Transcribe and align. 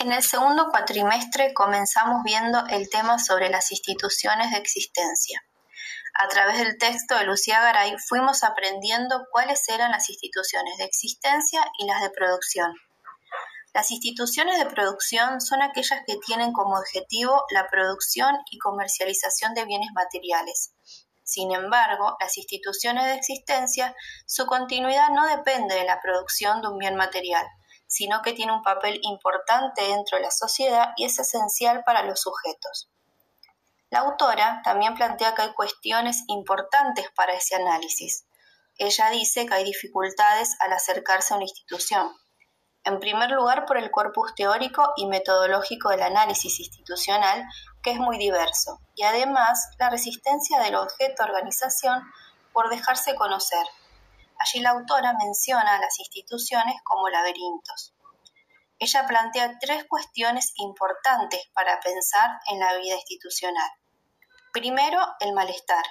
En 0.00 0.12
el 0.12 0.22
segundo 0.22 0.70
cuatrimestre 0.70 1.52
comenzamos 1.52 2.22
viendo 2.24 2.66
el 2.70 2.88
tema 2.88 3.18
sobre 3.18 3.50
las 3.50 3.70
instituciones 3.70 4.50
de 4.50 4.56
existencia. 4.56 5.44
A 6.14 6.26
través 6.28 6.56
del 6.56 6.78
texto 6.78 7.18
de 7.18 7.26
Lucía 7.26 7.60
Garay 7.60 7.98
fuimos 8.08 8.42
aprendiendo 8.42 9.26
cuáles 9.30 9.68
eran 9.68 9.90
las 9.90 10.08
instituciones 10.08 10.78
de 10.78 10.84
existencia 10.84 11.60
y 11.78 11.84
las 11.84 12.00
de 12.00 12.08
producción. 12.08 12.72
Las 13.74 13.90
instituciones 13.90 14.58
de 14.58 14.70
producción 14.70 15.42
son 15.42 15.60
aquellas 15.60 16.00
que 16.06 16.16
tienen 16.26 16.54
como 16.54 16.78
objetivo 16.78 17.44
la 17.50 17.68
producción 17.68 18.38
y 18.50 18.56
comercialización 18.56 19.52
de 19.52 19.66
bienes 19.66 19.90
materiales. 19.92 20.72
Sin 21.24 21.52
embargo, 21.52 22.16
las 22.20 22.38
instituciones 22.38 23.04
de 23.04 23.16
existencia, 23.16 23.94
su 24.24 24.46
continuidad 24.46 25.10
no 25.10 25.26
depende 25.26 25.74
de 25.74 25.84
la 25.84 26.00
producción 26.00 26.62
de 26.62 26.68
un 26.68 26.78
bien 26.78 26.96
material, 26.96 27.46
sino 27.90 28.22
que 28.22 28.32
tiene 28.32 28.52
un 28.52 28.62
papel 28.62 29.00
importante 29.02 29.82
dentro 29.82 30.16
de 30.16 30.22
la 30.22 30.30
sociedad 30.30 30.92
y 30.96 31.06
es 31.06 31.18
esencial 31.18 31.82
para 31.84 32.04
los 32.04 32.20
sujetos. 32.20 32.88
La 33.90 34.00
autora 34.00 34.60
también 34.62 34.94
plantea 34.94 35.34
que 35.34 35.42
hay 35.42 35.52
cuestiones 35.54 36.22
importantes 36.28 37.10
para 37.16 37.34
ese 37.34 37.56
análisis. 37.56 38.26
Ella 38.78 39.10
dice 39.10 39.44
que 39.44 39.54
hay 39.54 39.64
dificultades 39.64 40.56
al 40.60 40.72
acercarse 40.72 41.34
a 41.34 41.36
una 41.36 41.46
institución. 41.46 42.16
En 42.84 43.00
primer 43.00 43.32
lugar, 43.32 43.66
por 43.66 43.76
el 43.76 43.90
corpus 43.90 44.36
teórico 44.36 44.92
y 44.96 45.06
metodológico 45.06 45.88
del 45.88 46.02
análisis 46.02 46.60
institucional, 46.60 47.44
que 47.82 47.90
es 47.90 47.98
muy 47.98 48.18
diverso, 48.18 48.78
y 48.94 49.02
además 49.02 49.68
la 49.80 49.90
resistencia 49.90 50.60
del 50.60 50.76
objeto 50.76 51.24
organización 51.24 52.04
por 52.52 52.70
dejarse 52.70 53.16
conocer, 53.16 53.66
Allí 54.40 54.60
la 54.60 54.70
autora 54.70 55.12
menciona 55.22 55.74
a 55.74 55.80
las 55.80 55.98
instituciones 55.98 56.76
como 56.82 57.10
laberintos. 57.10 57.92
Ella 58.78 59.06
plantea 59.06 59.58
tres 59.60 59.84
cuestiones 59.84 60.54
importantes 60.56 61.50
para 61.52 61.78
pensar 61.80 62.40
en 62.46 62.58
la 62.58 62.74
vida 62.78 62.94
institucional. 62.94 63.70
Primero, 64.50 64.98
el 65.20 65.34
malestar, 65.34 65.84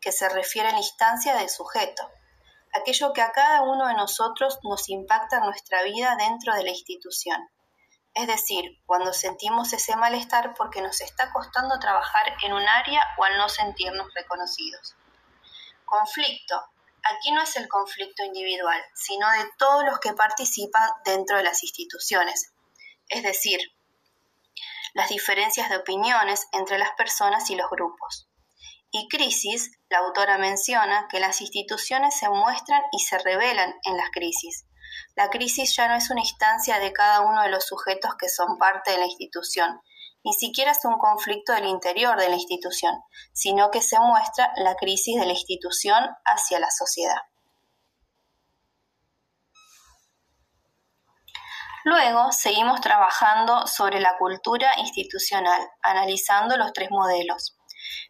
que 0.00 0.12
se 0.12 0.30
refiere 0.30 0.70
a 0.70 0.72
la 0.72 0.78
instancia 0.78 1.36
del 1.36 1.50
sujeto, 1.50 2.10
aquello 2.72 3.12
que 3.12 3.20
a 3.20 3.32
cada 3.32 3.60
uno 3.64 3.86
de 3.86 3.94
nosotros 3.94 4.58
nos 4.62 4.88
impacta 4.88 5.36
en 5.36 5.44
nuestra 5.44 5.82
vida 5.82 6.16
dentro 6.16 6.54
de 6.54 6.64
la 6.64 6.70
institución. 6.70 7.50
Es 8.14 8.26
decir, 8.26 8.80
cuando 8.86 9.12
sentimos 9.12 9.74
ese 9.74 9.94
malestar 9.96 10.54
porque 10.54 10.80
nos 10.80 11.02
está 11.02 11.30
costando 11.32 11.78
trabajar 11.78 12.34
en 12.44 12.54
un 12.54 12.66
área 12.66 13.02
o 13.18 13.24
al 13.24 13.36
no 13.36 13.50
sentirnos 13.50 14.08
reconocidos. 14.14 14.96
Conflicto, 15.84 16.64
Aquí 17.02 17.32
no 17.32 17.42
es 17.42 17.56
el 17.56 17.68
conflicto 17.68 18.24
individual, 18.24 18.80
sino 18.94 19.30
de 19.30 19.48
todos 19.58 19.84
los 19.84 19.98
que 20.00 20.12
participan 20.12 20.90
dentro 21.04 21.36
de 21.36 21.44
las 21.44 21.62
instituciones, 21.62 22.52
es 23.08 23.22
decir, 23.22 23.60
las 24.94 25.08
diferencias 25.08 25.70
de 25.70 25.76
opiniones 25.76 26.46
entre 26.52 26.78
las 26.78 26.90
personas 26.92 27.48
y 27.50 27.56
los 27.56 27.70
grupos. 27.70 28.28
Y 28.90 29.08
crisis, 29.08 29.70
la 29.88 29.98
autora 29.98 30.36
menciona 30.36 31.06
que 31.08 31.20
las 31.20 31.40
instituciones 31.40 32.18
se 32.18 32.28
muestran 32.28 32.82
y 32.92 32.98
se 32.98 33.18
revelan 33.18 33.74
en 33.84 33.96
las 33.96 34.10
crisis. 34.10 34.66
La 35.14 35.30
crisis 35.30 35.76
ya 35.76 35.88
no 35.88 35.94
es 35.94 36.10
una 36.10 36.20
instancia 36.20 36.80
de 36.80 36.92
cada 36.92 37.20
uno 37.20 37.42
de 37.42 37.50
los 37.50 37.66
sujetos 37.66 38.16
que 38.18 38.28
son 38.28 38.58
parte 38.58 38.90
de 38.90 38.98
la 38.98 39.06
institución, 39.06 39.80
ni 40.24 40.32
siquiera 40.32 40.72
es 40.72 40.84
un 40.84 40.98
conflicto 40.98 41.52
del 41.52 41.66
interior 41.66 42.18
de 42.18 42.28
la 42.28 42.34
institución, 42.34 42.94
sino 43.32 43.70
que 43.70 43.80
se 43.80 43.98
muestra 43.98 44.52
la 44.56 44.74
crisis 44.74 45.18
de 45.18 45.26
la 45.26 45.32
institución 45.32 46.04
hacia 46.24 46.58
la 46.58 46.70
sociedad. 46.70 47.22
Luego 51.84 52.30
seguimos 52.32 52.80
trabajando 52.82 53.66
sobre 53.66 54.00
la 54.00 54.18
cultura 54.18 54.78
institucional, 54.78 55.66
analizando 55.82 56.58
los 56.58 56.74
tres 56.74 56.90
modelos. 56.90 57.56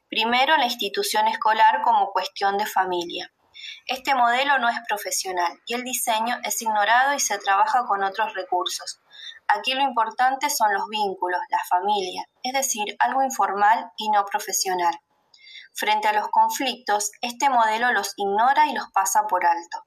Primero, 0.09 0.57
la 0.57 0.65
institución 0.65 1.29
escolar 1.29 1.83
como 1.83 2.11
cuestión 2.11 2.59
de 2.59 2.67
familia. 2.67 3.33
Este 3.87 4.15
modelo 4.15 4.59
no 4.59 4.69
es 4.69 4.77
profesional 4.89 5.59
y 5.67 5.75
el 5.75 5.85
diseño 5.85 6.39
es 6.45 6.61
ignorado 6.63 7.15
y 7.15 7.21
se 7.21 7.39
trabaja 7.39 7.85
con 7.87 8.03
otros 8.03 8.35
recursos, 8.35 9.01
Aquí 9.53 9.75
lo 9.75 9.83
importante 9.83 10.49
son 10.49 10.73
los 10.73 10.89
vínculos, 10.89 11.41
la 11.51 11.59
familia, 11.69 12.25
es 12.45 12.53
decir, 12.53 12.95
algo 13.01 13.23
informal 13.25 13.91
y 13.97 14.09
no 14.11 14.25
profesional. 14.25 14.95
Frente 15.75 16.07
a 16.07 16.13
los 16.13 16.29
conflictos, 16.29 17.11
este 17.21 17.51
modelo 17.51 17.93
los 17.93 18.13
ignora 18.17 18.69
y 18.69 18.75
los 18.75 18.91
pasa 18.93 19.27
por 19.27 19.45
alto. 19.45 19.85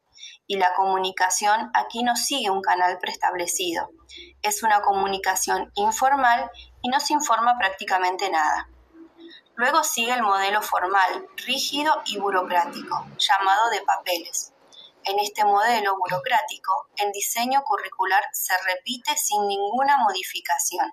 Y 0.48 0.58
la 0.58 0.74
comunicación 0.76 1.72
aquí 1.74 2.04
no 2.04 2.18
sigue 2.18 2.50
un 2.50 2.62
canal 2.62 3.00
preestablecido. 3.00 3.90
Es 4.42 4.64
una 4.64 4.82
comunicación 4.82 5.72
informal 5.76 6.52
y 6.82 6.90
no 6.90 7.00
se 7.00 7.14
informa 7.14 7.58
prácticamente 7.58 8.30
nada. 8.30 8.68
Luego 9.56 9.84
sigue 9.84 10.14
el 10.14 10.24
modelo 10.24 10.64
formal, 10.64 11.28
rígido 11.46 12.02
y 12.06 12.18
burocrático, 12.18 13.06
llamado 13.20 13.70
de 13.70 13.82
papeles. 13.82 14.52
En 15.04 15.20
este 15.20 15.46
modelo 15.46 15.96
burocrático, 15.96 16.90
el 16.96 17.12
diseño 17.12 17.62
curricular 17.64 18.24
se 18.32 18.56
repite 18.66 19.16
sin 19.16 19.48
ninguna 19.48 19.98
modificación. 19.98 20.92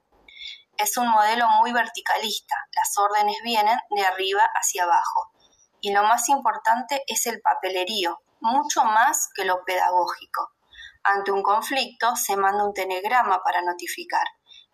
Es 0.76 0.98
un 0.98 1.08
modelo 1.08 1.48
muy 1.60 1.72
verticalista, 1.72 2.54
las 2.72 2.98
órdenes 2.98 3.36
vienen 3.42 3.78
de 3.88 4.02
arriba 4.02 4.42
hacia 4.54 4.84
abajo. 4.84 5.32
Y 5.80 5.92
lo 5.92 6.02
más 6.02 6.28
importante 6.28 7.02
es 7.06 7.24
el 7.26 7.40
papelerío, 7.40 8.20
mucho 8.40 8.84
más 8.84 9.30
que 9.34 9.46
lo 9.46 9.64
pedagógico. 9.64 10.50
Ante 11.02 11.32
un 11.32 11.42
conflicto 11.42 12.14
se 12.14 12.36
manda 12.36 12.64
un 12.64 12.74
telegrama 12.74 13.42
para 13.42 13.62
notificar 13.62 14.26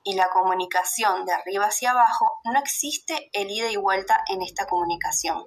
y 0.06 0.14
la 0.14 0.30
comunicación 0.30 1.24
de 1.24 1.32
arriba 1.32 1.66
hacia 1.66 1.90
abajo 1.90 2.38
no 2.44 2.60
existe 2.60 3.28
el 3.32 3.50
ida 3.50 3.68
y 3.68 3.76
vuelta 3.76 4.22
en 4.28 4.40
esta 4.40 4.68
comunicación. 4.68 5.44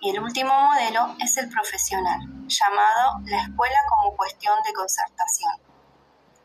Y 0.00 0.10
el 0.10 0.20
último 0.20 0.52
modelo 0.52 1.14
es 1.20 1.36
el 1.36 1.48
profesional, 1.48 2.18
llamado 2.48 3.20
la 3.24 3.40
escuela 3.40 3.78
como 3.88 4.16
cuestión 4.16 4.58
de 4.64 4.72
concertación. 4.72 5.52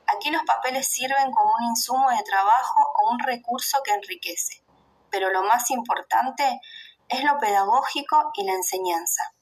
Aquí 0.06 0.30
los 0.30 0.44
papeles 0.44 0.88
sirven 0.88 1.32
como 1.32 1.56
un 1.60 1.66
insumo 1.70 2.08
de 2.12 2.22
trabajo 2.22 2.80
o 3.00 3.10
un 3.10 3.18
recurso 3.18 3.80
que 3.84 3.94
enriquece, 3.96 4.64
pero 5.10 5.32
lo 5.32 5.42
más 5.42 5.72
importante 5.72 6.62
es 7.10 7.24
lo 7.24 7.40
pedagógico 7.40 8.30
y 8.36 8.46
la 8.46 8.54
enseñanza. 8.54 9.34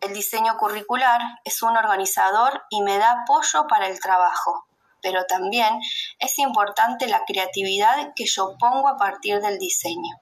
El 0.00 0.14
diseño 0.14 0.56
curricular 0.56 1.20
es 1.44 1.62
un 1.62 1.76
organizador 1.76 2.62
y 2.70 2.80
me 2.80 2.96
da 2.96 3.24
apoyo 3.24 3.66
para 3.66 3.88
el 3.88 4.00
trabajo, 4.00 4.66
pero 5.04 5.26
también 5.26 5.80
es 6.18 6.38
importante 6.38 7.06
la 7.06 7.24
creatividad 7.26 8.14
que 8.16 8.24
yo 8.24 8.56
pongo 8.58 8.88
a 8.88 8.96
partir 8.96 9.38
del 9.42 9.58
diseño 9.58 10.18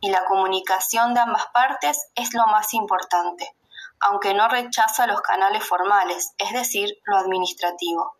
y 0.00 0.10
la 0.10 0.24
comunicación 0.24 1.14
de 1.14 1.20
ambas 1.20 1.46
partes 1.54 2.10
es 2.16 2.34
lo 2.34 2.44
más 2.48 2.74
importante, 2.74 3.54
aunque 4.00 4.34
no 4.34 4.48
rechaza 4.48 5.06
los 5.06 5.20
canales 5.20 5.64
formales, 5.64 6.34
es 6.36 6.52
decir, 6.52 6.98
lo 7.04 7.16
administrativo. 7.16 8.16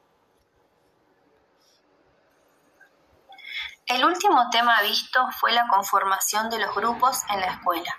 El 3.87 4.05
último 4.05 4.49
tema 4.51 4.81
visto 4.83 5.29
fue 5.41 5.51
la 5.51 5.67
conformación 5.67 6.49
de 6.49 6.61
los 6.61 6.73
grupos 6.77 7.23
en 7.31 7.41
la 7.41 7.47
escuela. 7.47 7.93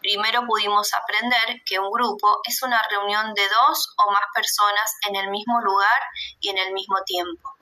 Primero 0.00 0.46
pudimos 0.46 0.92
aprender 0.94 1.62
que 1.64 1.78
un 1.78 1.90
grupo 1.90 2.40
es 2.44 2.62
una 2.62 2.82
reunión 2.88 3.34
de 3.34 3.48
dos 3.48 3.94
o 4.04 4.10
más 4.10 4.24
personas 4.34 4.94
en 5.08 5.16
el 5.16 5.30
mismo 5.30 5.60
lugar 5.60 6.02
y 6.40 6.48
en 6.50 6.58
el 6.58 6.72
mismo 6.72 6.96
tiempo 7.04 7.54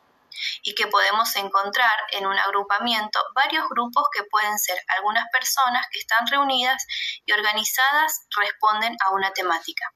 y 0.62 0.74
que 0.74 0.86
podemos 0.86 1.34
encontrar 1.36 1.98
en 2.12 2.26
un 2.26 2.38
agrupamiento 2.38 3.20
varios 3.34 3.68
grupos 3.68 4.08
que 4.12 4.24
pueden 4.24 4.58
ser 4.58 4.78
algunas 4.96 5.26
personas 5.32 5.86
que 5.90 5.98
están 5.98 6.26
reunidas 6.26 6.84
y 7.24 7.32
organizadas 7.32 8.26
responden 8.36 8.96
a 9.04 9.10
una 9.10 9.32
temática. 9.32 9.92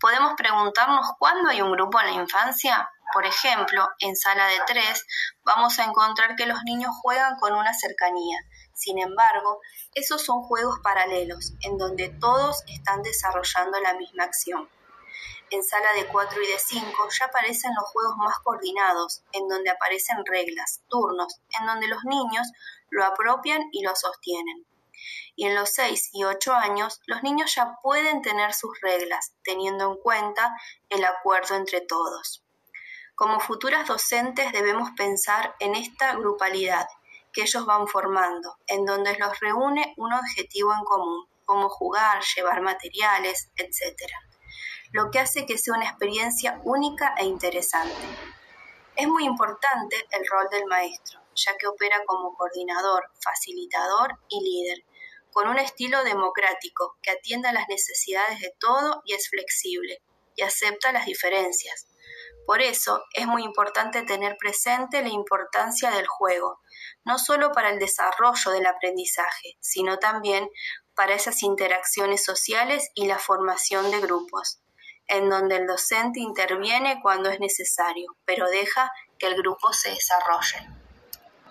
Podemos 0.00 0.34
preguntarnos 0.36 1.06
cuándo 1.18 1.50
hay 1.50 1.62
un 1.62 1.72
grupo 1.72 2.00
en 2.00 2.06
la 2.06 2.22
infancia. 2.22 2.90
Por 3.12 3.26
ejemplo, 3.26 3.88
en 3.98 4.16
sala 4.16 4.46
de 4.46 4.60
tres 4.66 5.06
vamos 5.44 5.78
a 5.78 5.84
encontrar 5.84 6.36
que 6.36 6.46
los 6.46 6.62
niños 6.64 6.92
juegan 7.02 7.36
con 7.36 7.54
una 7.54 7.74
cercanía. 7.74 8.38
Sin 8.74 8.98
embargo, 8.98 9.60
esos 9.94 10.22
son 10.22 10.42
juegos 10.42 10.80
paralelos, 10.82 11.52
en 11.60 11.78
donde 11.78 12.08
todos 12.08 12.62
están 12.66 13.02
desarrollando 13.02 13.80
la 13.80 13.94
misma 13.94 14.24
acción 14.24 14.68
en 15.54 15.62
sala 15.62 15.92
de 15.94 16.06
4 16.06 16.42
y 16.42 16.46
de 16.46 16.58
5 16.58 17.08
ya 17.18 17.26
aparecen 17.26 17.72
los 17.74 17.88
juegos 17.90 18.16
más 18.16 18.38
coordinados, 18.40 19.22
en 19.32 19.48
donde 19.48 19.70
aparecen 19.70 20.24
reglas, 20.26 20.82
turnos, 20.88 21.40
en 21.58 21.66
donde 21.66 21.88
los 21.88 22.04
niños 22.04 22.46
lo 22.90 23.04
apropian 23.04 23.62
y 23.72 23.82
lo 23.82 23.94
sostienen. 23.94 24.66
Y 25.36 25.46
en 25.46 25.54
los 25.54 25.70
6 25.70 26.10
y 26.12 26.24
8 26.24 26.52
años, 26.54 27.00
los 27.06 27.22
niños 27.22 27.54
ya 27.54 27.78
pueden 27.82 28.22
tener 28.22 28.52
sus 28.54 28.78
reglas, 28.80 29.34
teniendo 29.42 29.90
en 29.90 29.98
cuenta 30.00 30.56
el 30.88 31.04
acuerdo 31.04 31.56
entre 31.56 31.80
todos. 31.80 32.44
Como 33.14 33.40
futuras 33.40 33.86
docentes 33.86 34.52
debemos 34.52 34.90
pensar 34.96 35.54
en 35.60 35.74
esta 35.74 36.14
grupalidad 36.14 36.86
que 37.32 37.42
ellos 37.42 37.66
van 37.66 37.86
formando, 37.88 38.56
en 38.66 38.84
donde 38.84 39.16
los 39.18 39.38
reúne 39.40 39.94
un 39.96 40.12
objetivo 40.12 40.72
en 40.72 40.84
común, 40.84 41.28
como 41.44 41.68
jugar, 41.68 42.22
llevar 42.36 42.62
materiales, 42.62 43.50
etc 43.56 44.10
lo 44.94 45.10
que 45.10 45.18
hace 45.18 45.44
que 45.44 45.58
sea 45.58 45.74
una 45.74 45.88
experiencia 45.88 46.60
única 46.62 47.16
e 47.18 47.24
interesante. 47.24 47.96
Es 48.94 49.08
muy 49.08 49.24
importante 49.24 49.96
el 50.12 50.24
rol 50.24 50.46
del 50.52 50.66
maestro, 50.66 51.20
ya 51.34 51.56
que 51.58 51.66
opera 51.66 52.00
como 52.06 52.32
coordinador, 52.36 53.10
facilitador 53.20 54.16
y 54.28 54.40
líder, 54.40 54.84
con 55.34 55.48
un 55.48 55.58
estilo 55.58 56.04
democrático 56.04 56.96
que 57.02 57.10
atiende 57.10 57.48
a 57.48 57.52
las 57.52 57.68
necesidades 57.68 58.40
de 58.40 58.54
todo 58.60 59.02
y 59.04 59.14
es 59.14 59.28
flexible 59.28 60.00
y 60.36 60.42
acepta 60.42 60.92
las 60.92 61.06
diferencias. 61.06 61.88
Por 62.46 62.62
eso 62.62 63.02
es 63.12 63.26
muy 63.26 63.42
importante 63.42 64.02
tener 64.02 64.36
presente 64.36 65.02
la 65.02 65.08
importancia 65.08 65.90
del 65.90 66.06
juego, 66.06 66.60
no 67.04 67.18
solo 67.18 67.50
para 67.50 67.70
el 67.70 67.80
desarrollo 67.80 68.52
del 68.52 68.66
aprendizaje, 68.66 69.56
sino 69.60 69.98
también 69.98 70.48
para 70.94 71.14
esas 71.14 71.42
interacciones 71.42 72.22
sociales 72.22 72.90
y 72.94 73.06
la 73.06 73.18
formación 73.18 73.90
de 73.90 74.00
grupos, 74.00 74.60
en 75.08 75.28
donde 75.28 75.56
el 75.56 75.66
docente 75.66 76.20
interviene 76.20 77.00
cuando 77.02 77.28
es 77.28 77.40
necesario, 77.40 78.16
pero 78.24 78.48
deja 78.48 78.92
que 79.18 79.26
el 79.26 79.34
grupo 79.34 79.72
se 79.72 79.90
desarrolle. 79.90 80.83